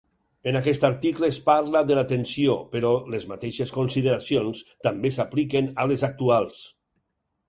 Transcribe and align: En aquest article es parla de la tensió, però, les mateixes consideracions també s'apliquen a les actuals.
En 0.51 0.55
aquest 0.59 0.85
article 0.87 1.27
es 1.33 1.37
parla 1.49 1.83
de 1.91 1.97
la 1.99 2.03
tensió, 2.11 2.55
però, 2.71 2.93
les 3.15 3.27
mateixes 3.33 3.73
consideracions 3.75 4.63
també 4.87 5.13
s'apliquen 5.19 5.69
a 5.85 5.87
les 5.93 6.07
actuals. 6.09 6.65